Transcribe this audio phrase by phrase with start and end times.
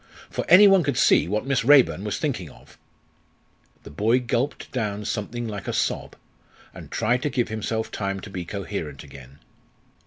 [0.31, 2.75] for any one could see what Miss Raeburn was thinking of."
[3.83, 6.15] The boy gulped down something like a sob,
[6.73, 9.37] and tried to give himself time to be coherent again.